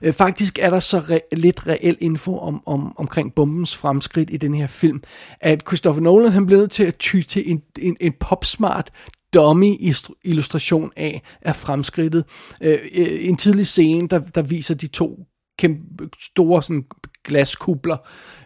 [0.01, 4.38] Øh, faktisk er der så re- lidt reel info om, om, omkring bombens fremskridt i
[4.38, 5.03] den her film,
[5.41, 8.91] at Christopher Nolan han blev nødt til at ty til en, en, en popsmart
[9.34, 9.93] dummy
[10.25, 12.25] illustration af, af fremskridtet.
[12.62, 15.19] Øh, øh, en tidlig scene, der, der viser de to
[15.58, 16.84] kæmpe, store sådan,
[17.23, 17.97] glaskubler,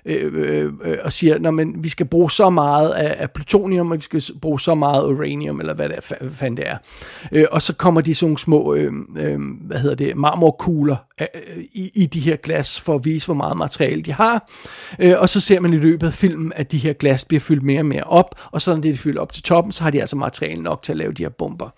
[0.10, 3.92] øh, øh, øh, og siger, Nå, men vi skal bruge så meget af, af plutonium,
[3.92, 6.78] og vi skal bruge så meget uranium, eller hvad det er, fanden det er.
[7.32, 11.64] Øh, og så kommer de sådan små, øh, øh, hvad hedder det, marmorkugler øh, øh,
[11.74, 14.50] i, i de her glas, for at vise, hvor meget materiale de har.
[15.00, 17.64] Øh, og så ser man i løbet af filmen, at de her glas bliver fyldt
[17.64, 19.92] mere og mere op, og så når det er fyldt op til toppen, så har
[19.92, 21.70] de altså materiale nok til at lave de her bomber.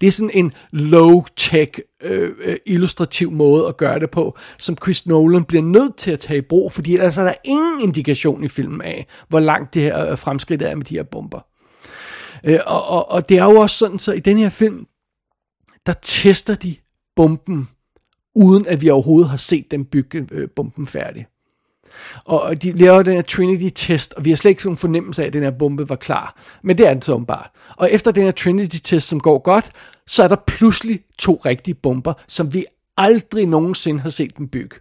[0.00, 5.06] Det er sådan en low-tech øh, øh illustrativ måde at gøre det på, som Chris
[5.06, 8.44] Nolan bliver nødt til at tage i brug, fordi altså, der er ingen ingen indikation
[8.44, 11.40] i filmen af, hvor langt det her øh, fremskridt er med de her bomber.
[12.44, 14.86] Øh, og, og, og det er jo også sådan, så i den her film,
[15.86, 16.76] der tester de
[17.16, 17.68] bomben,
[18.34, 21.26] uden at vi overhovedet har set dem bygge øh, bomben færdig.
[22.24, 25.26] Og de laver den her Trinity-test, og vi har slet ikke sådan en fornemmelse af,
[25.26, 26.40] at den her bombe var klar.
[26.62, 27.50] Men det er den så åbenbart.
[27.76, 29.70] Og efter den her Trinity-test, som går godt,
[30.06, 32.64] så er der pludselig to rigtige bomber, som vi
[32.96, 34.76] aldrig nogensinde har set dem bygge.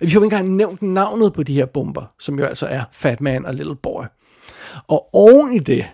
[0.00, 3.20] Vi har ikke engang nævnt navnet på de her bomber, som jo altså er Fat
[3.20, 4.04] Man og Little Boy.
[4.88, 5.86] Og oven i det,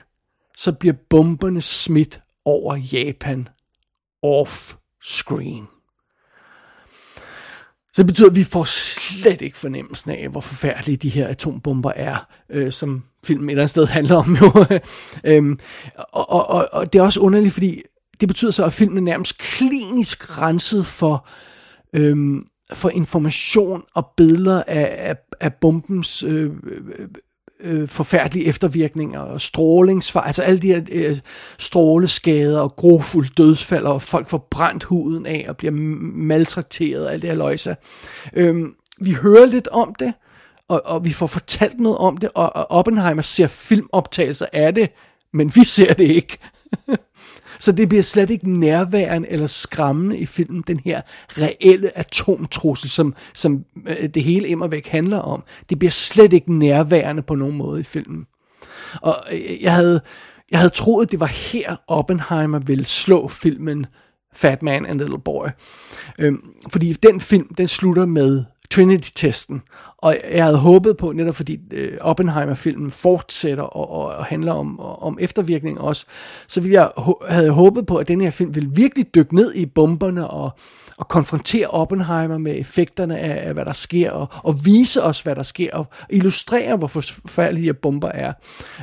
[0.56, 3.48] så bliver bomberne smidt over Japan
[4.22, 5.76] off-screen.
[7.92, 11.92] Så det betyder, at vi får slet ikke fornemmelsen af, hvor forfærdelige de her atombomber
[11.96, 14.66] er, øh, som filmen et eller andet sted handler om jo.
[15.30, 15.58] øhm,
[15.98, 17.82] og, og, og, og det er også underligt, fordi
[18.20, 21.28] det betyder så, at filmen er nærmest klinisk renset for,
[21.92, 27.08] øhm, for information og billeder af, af, af bombens øh, øh,
[27.60, 31.18] øh, forfærdelige eftervirkninger og strålingsfar, altså alle de her øh,
[31.58, 37.22] stråleskader og grofulde dødsfald, og folk får brændt huden af og bliver maltrakteret og alt
[37.22, 37.76] det her løjse.
[38.34, 38.64] Øh,
[39.00, 40.12] vi hører lidt om det,
[40.68, 44.90] og, og vi får fortalt noget om det, og, og Oppenheimer ser filmoptagelser af det,
[45.32, 46.38] men vi ser det ikke.
[47.58, 53.14] Så det bliver slet ikke nærværende eller skræmmende i filmen, den her reelle atomtrussel, som,
[53.34, 55.42] som øh, det hele immer væk handler om.
[55.70, 58.26] Det bliver slet ikke nærværende på nogen måde i filmen.
[59.02, 60.00] Og øh, jeg havde,
[60.50, 63.86] jeg havde troet, det var her Oppenheimer ville slå filmen
[64.34, 65.46] Fat Man and Little Boy.
[66.18, 66.40] Øhm,
[66.72, 69.62] fordi den film, den slutter med Trinity-testen.
[69.98, 74.80] Og jeg havde håbet på, netop fordi øh, Oppenheimer-filmen fortsætter og, og, og handler om,
[74.80, 76.06] om eftervirkning også,
[76.48, 76.90] så ville jeg
[77.28, 80.50] havde håbet på, at den her film ville virkelig dykke ned i bomberne og,
[80.98, 85.36] og konfrontere Oppenheimer med effekterne af, af hvad der sker, og, og vise os, hvad
[85.36, 88.32] der sker, og illustrere, hvor forfærdelige bomber er.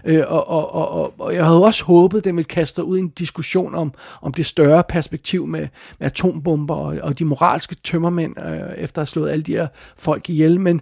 [0.05, 2.99] Øh, og, og, og, og jeg havde også håbet, at den ville kaste ud i
[2.99, 5.67] en diskussion om, om det større perspektiv med,
[5.99, 9.67] med atombomber og, og de moralske tømmermænd, øh, efter at have slået alle de her
[9.97, 10.59] folk ihjel.
[10.59, 10.81] Men,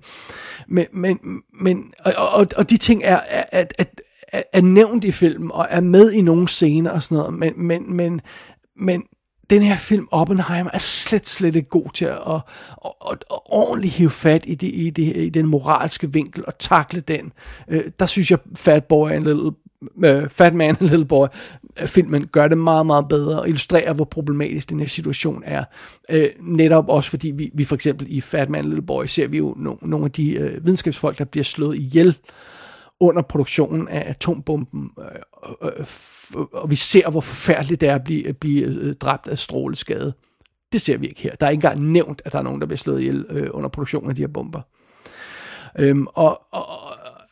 [0.67, 1.20] men, men,
[1.62, 3.65] men og, og, og de ting er, er, er,
[4.34, 7.54] er, er nævnt i filmen, og er med i nogle scener og sådan noget, men,
[7.58, 8.22] men, men,
[8.76, 9.04] men
[9.52, 12.42] den her film, Oppenheimer, er slet, slet ikke god til at, at,
[12.86, 17.02] at, at, ordentligt hive fat i, det, i, det, i den moralske vinkel og takle
[17.02, 17.32] den.
[17.68, 21.28] Øh, der synes jeg, Fat Boy and Little uh, Fat Man and Little Boy
[21.86, 25.64] filmen gør det meget, meget bedre og illustrerer, hvor problematisk den her situation er.
[26.14, 29.28] Uh, netop også fordi vi, vi for eksempel i Fat Man and Little Boy ser
[29.28, 32.14] vi jo no, nogle af de uh, videnskabsfolk, der bliver slået ihjel uh,
[33.02, 35.06] under produktionen af atombomben, øh,
[35.64, 35.72] øh,
[36.38, 40.14] øh, og vi ser, hvor forfærdeligt det er at blive, at blive dræbt af stråleskade.
[40.72, 41.36] Det ser vi ikke her.
[41.36, 44.10] Der er ikke engang nævnt, at der er nogen, der bliver slået ihjel under produktionen
[44.10, 44.62] af de her bomber.
[45.80, 46.66] Øhm, og, og,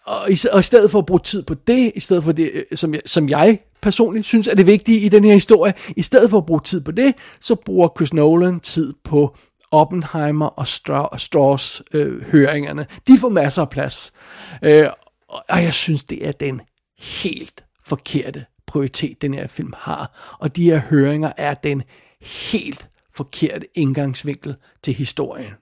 [0.06, 2.66] og, i, og i stedet for at bruge tid på det, i stedet for det,
[2.74, 6.30] som jeg, som jeg personligt synes er det vigtige i den her historie, i stedet
[6.30, 9.36] for at bruge tid på det, så bruger Chris Nolan tid på
[9.72, 10.68] Oppenheimer og
[11.18, 12.86] Strauss øh, høringerne.
[13.08, 14.14] De får masser af plads.
[14.64, 14.88] Øh,
[15.30, 16.62] og jeg synes, det er den
[17.00, 20.36] helt forkerte prioritet, den her film har.
[20.40, 21.84] Og de her høringer er den
[22.22, 25.54] helt forkerte indgangsvinkel til historien.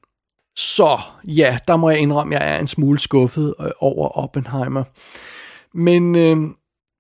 [0.56, 4.84] Så ja, der må jeg indrømme, at jeg er en smule skuffet øh, over Oppenheimer.
[5.74, 6.38] Men øh,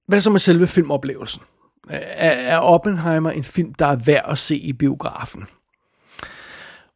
[0.07, 1.41] hvad så med selve filmoplevelsen?
[1.89, 5.45] Er, er Oppenheimer en film, der er værd at se i biografen?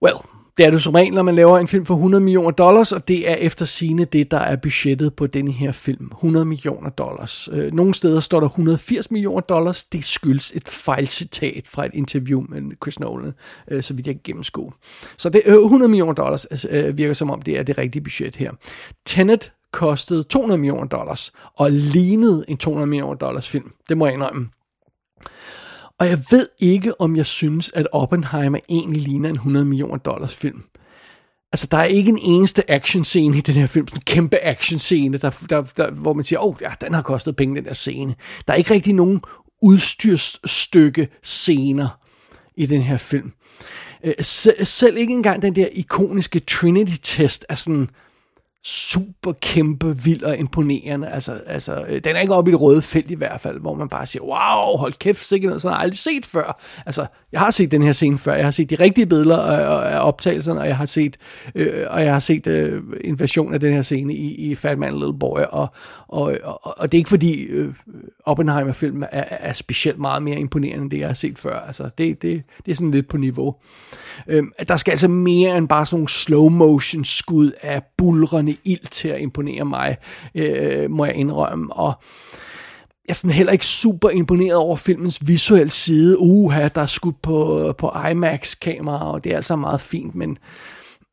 [0.02, 0.18] Well,
[0.58, 3.08] det er du som regel, når man laver en film for 100 millioner dollars, og
[3.08, 6.10] det er efter sine det, der er budgettet på denne her film.
[6.12, 7.50] 100 millioner dollars.
[7.52, 9.84] Øh, nogle steder står der 180 millioner dollars.
[9.84, 13.34] Det skyldes et fejlcitat fra et interview med Chris Nolan,
[13.72, 14.72] øh, så vidt jeg kan gennemskue.
[15.18, 18.36] Så det, øh, 100 millioner dollars altså, virker som om, det er det rigtige budget
[18.36, 18.52] her.
[19.06, 23.72] Tenet kostede 200 millioner dollars, og lignede en 200 millioner dollars film.
[23.90, 24.50] Det må jeg indrømme.
[26.02, 30.36] Og jeg ved ikke, om jeg synes, at Oppenheimer egentlig ligner en 100 millioner dollars
[30.36, 30.64] film.
[31.52, 35.18] Altså, der er ikke en eneste actionscene i den her film, sådan en kæmpe actionscene,
[35.18, 37.74] der, der, der, hvor man siger, åh, oh, ja, den har kostet penge, den der
[37.74, 38.16] scene.
[38.48, 39.22] Der er ikke rigtig nogen
[39.62, 42.00] udstyrsstykke scener
[42.56, 43.32] i den her film.
[44.04, 47.90] Øh, Sel- selv ikke engang den der ikoniske Trinity-test er sådan,
[48.66, 51.10] super kæmpe, vild og imponerende.
[51.10, 53.74] Altså, altså, øh, den er ikke oppe i det røde felt i hvert fald, hvor
[53.74, 56.62] man bare siger, wow, hold kæft, sikkert noget, sådan har jeg aldrig set før.
[56.86, 60.08] Altså, jeg har set den her scene før, jeg har set de rigtige billeder af,
[60.08, 61.18] optagelserne, og jeg har set,
[61.56, 64.78] øh, og jeg har set øh, en version af den her scene i, i Fat
[64.78, 65.68] Man Little Boy, og,
[66.08, 67.74] og, og, og det er ikke fordi øh,
[68.26, 71.60] Oppenheimer-filmen er, er specielt meget mere imponerende, end det jeg har set før.
[71.60, 73.56] Altså, det, det, det er sådan lidt på niveau.
[74.28, 78.88] Øh, der skal altså mere end bare sådan nogle slow motion skud af bulrende ild
[78.90, 79.98] til at imponere mig,
[80.36, 81.74] øh, må jeg indrømme.
[81.74, 81.94] Og
[83.06, 86.20] jeg er sådan heller ikke super imponeret over filmens visuelle side.
[86.20, 90.38] Uha, der er skudt på, på IMAX-kamera, og det er altså meget fint, men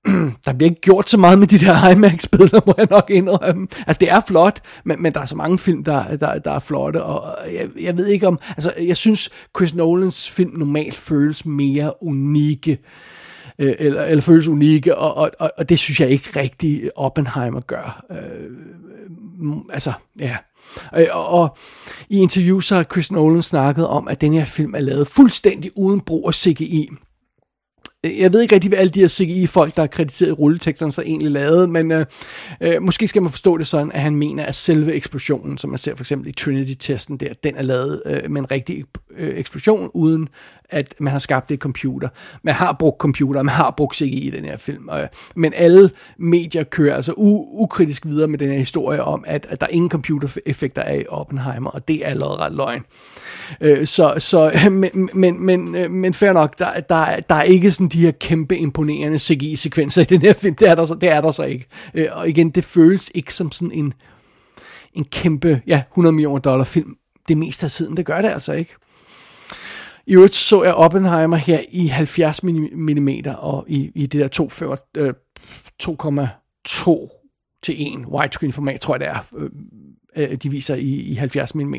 [0.45, 3.69] der bliver ikke gjort så meget med de der IMAX-billeder, må jeg nok indrømme.
[3.87, 6.59] Altså, det er flot, men, men der er så mange film, der, der, der er
[6.59, 8.39] flotte, og jeg, jeg ved ikke om...
[8.49, 12.79] Altså, jeg synes, Chris Nolans film normalt føles mere unikke, øh,
[13.59, 17.61] Øh, eller, eller føles unikke, og, og, og, og det synes jeg ikke rigtig Oppenheimer
[17.61, 18.05] gør.
[18.11, 18.51] Øh,
[19.39, 20.37] mm, altså, ja...
[20.97, 21.57] Øh, og, og
[22.09, 26.01] i interviews har Chris Nolan snakket om, at den her film er lavet fuldstændig uden
[26.01, 26.89] brug af CGI
[28.07, 30.93] øh, jeg ved ikke rigtig, hvad alle de her CGI-folk, der er krediteret i rulleteksterne,
[30.93, 32.07] så egentlig lavede, men øh,
[32.61, 35.79] øh, måske skal man forstå det sådan, at han mener, at selve eksplosionen, som man
[35.79, 38.85] ser for eksempel i Trinity-testen der, den er lavet øh, med en rigtig
[39.19, 40.29] øh, eksplosion, uden
[40.71, 42.09] at man har skabt det computer.
[42.43, 44.89] Man har brugt computer, man har brugt CGI i den her film.
[44.91, 49.47] Øh, men alle medier kører altså u- ukritisk videre med den her historie om, at,
[49.51, 52.83] at der ingen computereffekter er i Oppenheimer, og det er allerede ret løgn.
[53.61, 57.71] Øh, så, så, men, men, men, øh, men fair nok, der, der, der er ikke
[57.71, 60.55] sådan de her kæmpe imponerende CGI-sekvenser i den her film.
[60.55, 61.67] Det er der så, det er der så ikke.
[61.95, 63.93] Øh, og igen, det føles ikke som sådan en,
[64.95, 66.97] en kæmpe, ja, 100 millioner dollar film.
[67.29, 68.75] Det meste af tiden, det gør det altså ikke.
[70.09, 74.29] I øvrigt så jeg Oppenheimer her i 70 mm og i, i det der
[75.83, 77.09] 2,2 øh,
[77.63, 79.51] til 1 widescreen format, tror jeg det er, øh,
[80.17, 81.75] øh de viser i, i 70 mm.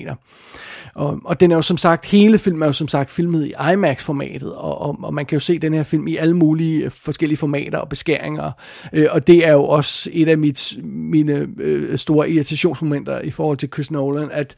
[0.95, 3.53] Og, og den er jo som sagt, hele filmen er jo som sagt filmet i
[3.73, 6.91] IMAX-formatet, og, og, og man kan jo se den her film i alle mulige øh,
[6.91, 8.51] forskellige formater og beskæringer,
[8.93, 13.57] øh, og det er jo også et af mit, mine øh, store irritationsmomenter i forhold
[13.57, 14.55] til Chris Nolan, at,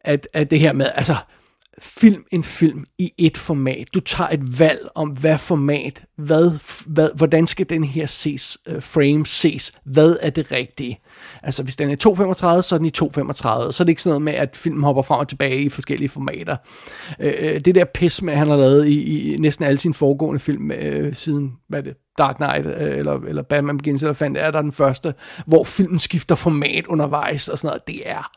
[0.00, 1.14] at, at det her med, altså,
[1.78, 3.94] film en film i et format.
[3.94, 6.50] Du tager et valg om, hvad format, hvad,
[6.86, 11.00] hvad, hvordan skal den her ses, uh, frame ses, hvad er det rigtige.
[11.42, 11.96] Altså hvis den er
[12.56, 14.82] 2.35, så er den i 2.35, så er det ikke sådan noget med, at filmen
[14.84, 16.56] hopper frem og tilbage i forskellige formater.
[17.18, 17.26] Uh,
[17.64, 21.12] det der pis med, han har lavet i, i næsten alle sine foregående film uh,
[21.12, 24.62] siden, hvad er det, Dark Knight, uh, eller, eller Batman Begins, eller fandt er der
[24.62, 25.14] den første,
[25.46, 27.86] hvor filmen skifter format undervejs og sådan noget.
[27.86, 28.30] Det er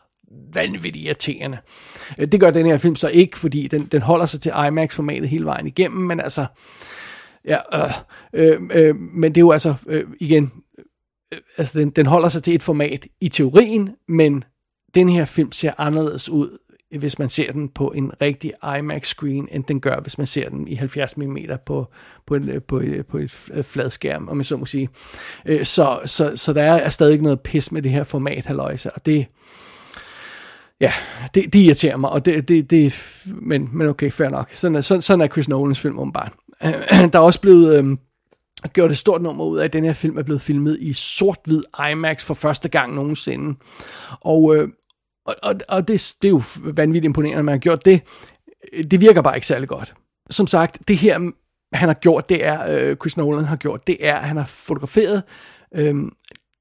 [0.54, 1.58] vanvittigt irriterende.
[1.58, 4.52] Øh, Øh, det gør den her film så ikke, fordi den, den holder sig til
[4.66, 6.46] IMAX-formatet hele vejen igennem, men altså,
[7.44, 7.90] ja, øh,
[8.32, 10.52] øh, øh, men det er jo altså, øh, igen,
[11.32, 14.44] øh, altså den, den holder sig til et format i teorien, men
[14.94, 16.58] den her film ser anderledes ud,
[16.98, 20.68] hvis man ser den på en rigtig IMAX-screen, end den gør, hvis man ser den
[20.68, 21.36] i 70 mm
[21.66, 21.86] på,
[22.26, 23.30] på, en, øh, øh, på, et, på et
[23.62, 24.88] fladskærm, om jeg så må sige.
[25.62, 29.26] Så, så, så der er stadig noget pis med det her format, halløjse, og det,
[30.84, 30.92] ja,
[31.34, 32.94] det, det irriterer mig, og det, det, det
[33.26, 34.50] men, men okay, fair nok.
[34.50, 36.32] Sådan er, sådan, sådan er Chris Nolans film åbenbart.
[37.12, 37.98] Der er også blevet øhm,
[38.72, 41.62] gjort et stort nummer ud af, at den her film er blevet filmet i sort-hvid
[41.90, 43.58] IMAX for første gang nogensinde.
[44.20, 44.68] Og, øh,
[45.26, 48.00] og, og, og det, det er jo vanvittigt imponerende, at man har gjort det.
[48.90, 49.94] Det virker bare ikke særlig godt.
[50.30, 51.18] Som sagt, det her,
[51.72, 54.44] han har gjort, det er, øh, Chris Nolan har gjort, det er, at han har
[54.44, 55.22] fotograferet
[55.74, 55.94] øh,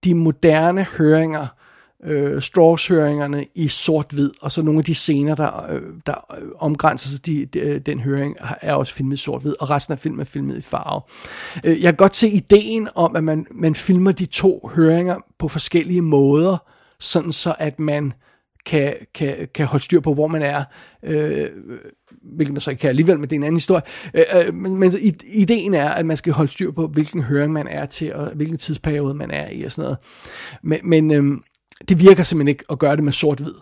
[0.03, 1.47] de moderne høringer
[2.05, 7.09] øh, Strauss-høringerne i sort-hvid, og så nogle af de scener, der, øh, der øh, omgrænser
[7.09, 10.19] sig de, de, øh, den høring, er også filmet i sort-hvid, og resten af filmen
[10.19, 11.01] er filmet i farve.
[11.63, 15.47] Øh, jeg kan godt se ideen om, at man, man filmer de to høringer på
[15.47, 16.57] forskellige måder,
[16.99, 18.13] sådan så at man
[18.65, 20.63] kan, kan, kan holde styr på, hvor man er,
[21.03, 21.47] øh,
[22.35, 23.81] hvilket man så ikke kan alligevel, men det er en anden historie.
[24.13, 24.93] Øh, øh, men, men
[25.33, 28.57] ideen er, at man skal holde styr på, hvilken høring man er til, og hvilken
[28.57, 29.97] tidsperiode man er i, og sådan noget.
[30.63, 31.37] Men, men øh,
[31.89, 33.53] det virker simpelthen ikke at gøre det med sort-hvid.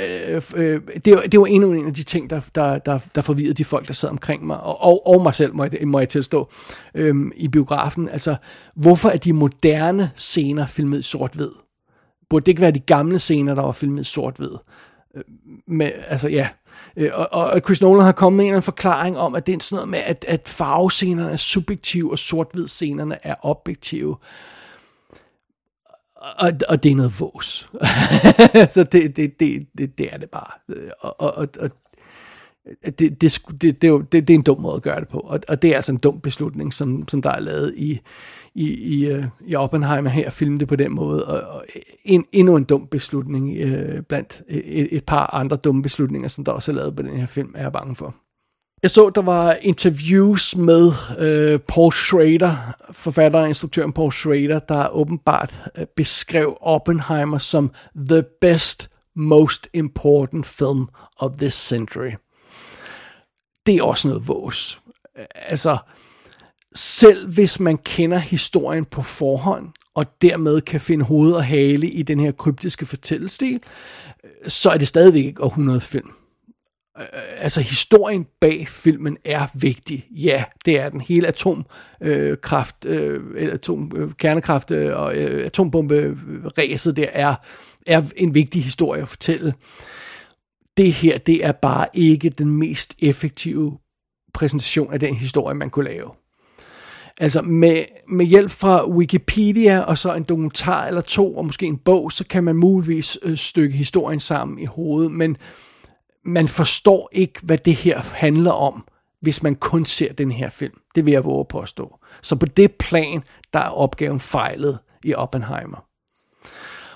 [0.00, 3.20] Øh, øh, det, var, det var endnu en af de ting, der, der, der, der
[3.20, 5.98] forvirrede de folk, der sad omkring mig, og, og, og mig selv, må jeg, må
[5.98, 6.50] jeg tilstå,
[6.94, 8.08] øhm, i biografen.
[8.08, 8.36] Altså,
[8.76, 11.50] hvorfor er de moderne scener filmet i sort-hvid?
[12.30, 14.52] Burde det ikke være de gamle scener, der var filmet i sort-hvid?
[15.16, 15.22] Øh,
[15.68, 16.48] med, altså, ja.
[16.96, 19.54] Øh, og, og Chris Nolan har kommet med en eller anden forklaring om, at det
[19.54, 24.16] er sådan noget med, at, at farvescenerne er subjektive, og sort-hvid scenerne er objektive.
[26.38, 27.70] Og, og det er noget vås.
[28.74, 30.50] så det, det, det, det, det er det bare.
[30.68, 31.70] Øh, og, og, og,
[32.84, 35.18] det, det, det, det, det, det er en dum måde at gøre det på.
[35.18, 38.00] Og, og det er altså en dum beslutning, som, som der er lavet i,
[38.54, 41.26] i, i, øh, i Oppenheimer her, at filme det på den måde.
[41.26, 41.64] Og, og
[42.04, 46.44] en, endnu en dum beslutning øh, blandt øh, et, et par andre dumme beslutninger, som
[46.44, 48.14] der også er lavet på den her film, er jeg bange for.
[48.82, 54.88] Jeg så, der var interviews med øh, Paul Schrader, forfatter og instruktøren Paul Schrader, der
[54.88, 57.70] åbenbart øh, beskrev Oppenheimer som
[58.10, 62.10] the best, most important film of this century.
[63.66, 64.80] Det er også noget vås.
[65.34, 65.78] Altså,
[66.74, 72.02] selv hvis man kender historien på forhånd, og dermed kan finde hoved og hale i
[72.02, 73.60] den her kryptiske fortællestil,
[74.24, 76.10] øh, så er det stadigvæk ikke århundredet film.
[76.98, 77.04] Øh,
[77.38, 80.06] altså historien bag filmen er vigtig.
[80.10, 81.00] Ja, det er den.
[81.00, 87.34] Hele atomkraft, øh, øh atom, øh, kernekraft øh, og øh, atombombe-ræset øh, der er,
[87.86, 89.54] er en vigtig historie at fortælle.
[90.76, 93.78] Det her, det er bare ikke den mest effektive
[94.34, 96.10] præsentation af den historie, man kunne lave.
[97.20, 101.78] Altså med, med hjælp fra Wikipedia og så en dokumentar eller to, og måske en
[101.78, 105.36] bog, så kan man muligvis øh, stykke historien sammen i hovedet, men
[106.24, 108.84] man forstår ikke, hvad det her handler om,
[109.20, 110.74] hvis man kun ser den her film.
[110.94, 111.98] Det vil jeg våge at påstå.
[112.22, 115.84] Så på det plan, der er opgaven fejlet i Oppenheimer.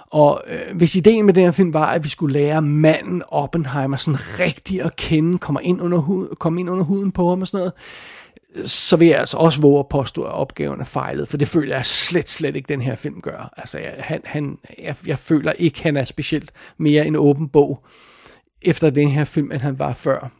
[0.06, 3.96] Og øh, hvis ideen med den her film var, at vi skulle lære manden Oppenheimer
[3.96, 7.48] sådan rigtig at kende, komme ind under, huden, komme ind under huden på ham og
[7.48, 7.72] sådan noget,
[8.70, 11.74] så vil jeg altså også våge at påstå, at opgaven er fejlet, for det føler
[11.74, 13.52] jeg slet, slet ikke, den her film gør.
[13.56, 17.84] Altså, jeg, han, han, jeg, jeg føler ikke, han er specielt mere en åben bog
[18.62, 20.32] efter den her film, end han var før.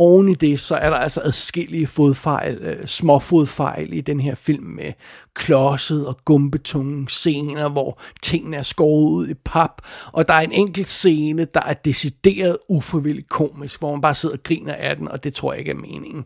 [0.00, 4.34] Oven i det, så er der altså adskillige fodfejl, øh, små fodfejl i den her
[4.34, 4.92] film med
[5.34, 9.82] klodset og gumbetunge scener, hvor tingene er skåret ud i pap,
[10.12, 14.36] og der er en enkelt scene, der er decideret uforvildt komisk, hvor man bare sidder
[14.36, 16.24] og griner af den, og det tror jeg ikke er meningen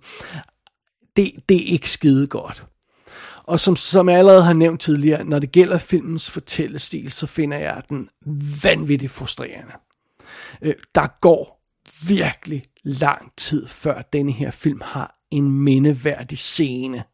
[1.16, 2.66] det, det er ikke skide godt.
[3.44, 7.58] Og som, som jeg allerede har nævnt tidligere, når det gælder filmens fortællestil, så finder
[7.58, 8.08] jeg den
[8.64, 9.72] vanvittigt frustrerende.
[10.62, 11.62] Øh, der går
[12.08, 17.04] virkelig lang tid, før denne her film har en mindeværdig scene.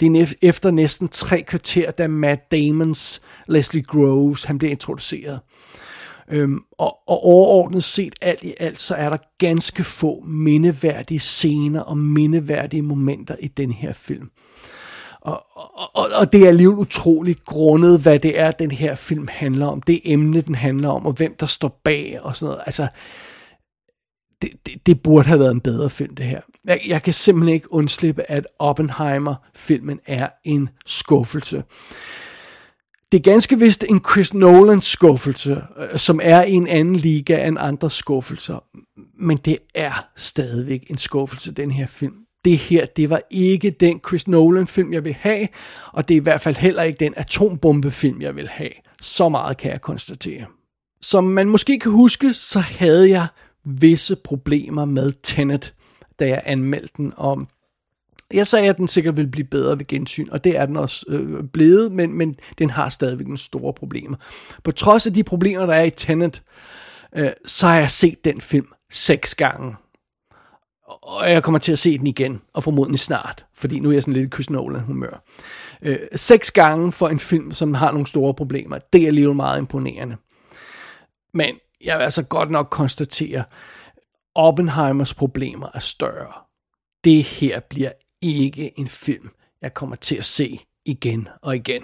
[0.00, 5.40] Det er efter næsten tre kvarter, da Matt Damons Leslie Groves han bliver introduceret.
[6.30, 11.80] Øhm, og, og overordnet set alt i alt, så er der ganske få mindeværdige scener
[11.80, 14.30] og mindeværdige momenter i den her film.
[15.20, 15.46] Og,
[15.94, 19.82] og, og det er alligevel utroligt grundet, hvad det er, den her film handler om.
[19.82, 22.62] Det emne, den handler om, og hvem der står bag og sådan noget.
[22.66, 22.88] Altså,
[24.42, 26.40] det, det, det burde have været en bedre film, det her.
[26.64, 31.64] Jeg, jeg kan simpelthen ikke undslippe, at Oppenheimer-filmen er en skuffelse.
[33.12, 37.46] Det er ganske vist en Chris Nolan skuffelse, øh, som er i en anden liga
[37.46, 38.64] end andre skuffelser.
[39.20, 42.14] Men det er stadigvæk en skuffelse, den her film.
[42.44, 45.48] Det her, det var ikke den Chris Nolan film, jeg vil have,
[45.92, 48.70] og det er i hvert fald heller ikke den atombombefilm, jeg vil have.
[49.00, 50.44] Så meget kan jeg konstatere.
[51.02, 53.26] Som man måske kan huske, så havde jeg
[53.64, 55.74] visse problemer med Tenet,
[56.20, 57.48] da jeg anmeldte den, om.
[58.34, 61.04] jeg sagde, at den sikkert ville blive bedre ved gensyn, og det er den også
[61.08, 64.16] øh, blevet, men, men den har stadigvæk nogle store problemer.
[64.64, 66.42] På trods af de problemer, der er i Tenet,
[67.16, 69.74] øh, så har jeg set den film seks gange.
[71.02, 74.02] Og jeg kommer til at se den igen, og formodentlig snart, fordi nu er jeg
[74.02, 75.22] sådan lidt i Chris Nolan humør.
[75.82, 79.58] Øh, seks gange for en film, som har nogle store problemer, det er alligevel meget
[79.58, 80.16] imponerende.
[81.34, 83.44] Men jeg vil altså godt nok konstatere,
[84.34, 86.32] Oppenheimers problemer er større.
[87.04, 89.30] Det her bliver ikke en film,
[89.62, 91.82] jeg kommer til at se igen og igen.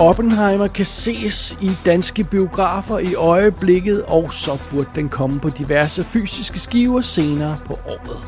[0.00, 6.04] Oppenheimer kan ses i danske biografer i øjeblikket, og så burde den komme på diverse
[6.04, 8.18] fysiske skiver senere på året.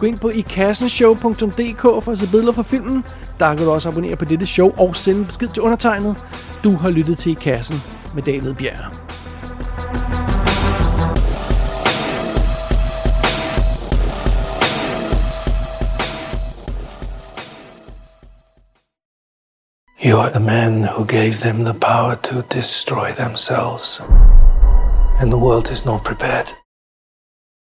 [0.00, 3.04] Gå ind på ikassenshow.dk for at se billeder fra filmen.
[3.38, 6.16] Der kan du også abonnere på dette show og sende besked til undertegnet.
[6.64, 7.82] Du har lyttet til I Kassen
[8.14, 9.05] med David Bjerg.
[20.06, 24.00] You are the man who gave them the power to destroy themselves.
[25.18, 26.52] And the world is not prepared.